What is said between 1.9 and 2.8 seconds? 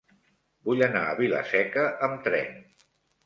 amb tren.